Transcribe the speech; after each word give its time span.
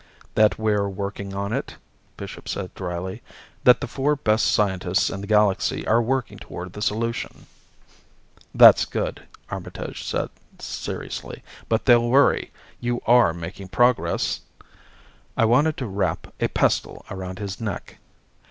"That 0.33 0.57
we're 0.57 0.89
working 0.89 1.35
on 1.35 1.53
it," 1.53 1.75
Bishop 2.17 2.49
said 2.49 2.73
dryly. 2.73 3.21
"That 3.65 3.81
the 3.81 3.87
four 3.87 4.15
best 4.15 4.47
scientists 4.51 5.11
in 5.11 5.21
the 5.21 5.27
Galaxy 5.27 5.85
are 5.85 6.01
working 6.01 6.39
toward 6.39 6.73
the 6.73 6.81
solution." 6.81 7.45
"That's 8.51 8.85
good," 8.85 9.27
Armitage 9.51 10.03
said 10.03 10.31
seriously. 10.57 11.43
"But 11.69 11.85
they'll 11.85 12.09
worry. 12.09 12.49
You 12.79 12.99
are 13.05 13.31
making 13.31 13.67
progress?" 13.67 14.41
I 15.37 15.45
wanted 15.45 15.77
to 15.77 15.85
wrap 15.85 16.33
a 16.39 16.47
pestle 16.47 17.05
around 17.11 17.37
his 17.37 17.61
neck. 17.61 17.99